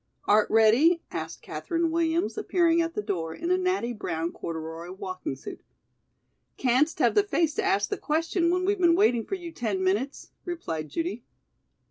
[0.25, 5.35] "Art ready?" asked Katherine Williams, appearing at the door in a natty brown corduroy walking
[5.35, 5.61] suit.
[6.57, 9.83] "Can'st have the face to ask the question when we've been waiting for you ten
[9.83, 11.23] minutes?" replied Judy.